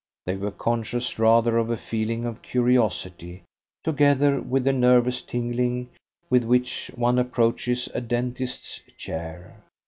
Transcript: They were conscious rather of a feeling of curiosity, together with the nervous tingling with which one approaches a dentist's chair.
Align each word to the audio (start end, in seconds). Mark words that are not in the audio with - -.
They 0.25 0.35
were 0.35 0.49
conscious 0.49 1.19
rather 1.19 1.59
of 1.59 1.69
a 1.69 1.77
feeling 1.77 2.25
of 2.25 2.41
curiosity, 2.41 3.43
together 3.83 4.41
with 4.41 4.63
the 4.63 4.73
nervous 4.73 5.21
tingling 5.21 5.91
with 6.27 6.43
which 6.43 6.89
one 6.95 7.19
approaches 7.19 7.87
a 7.93 8.01
dentist's 8.01 8.79
chair. 8.97 9.59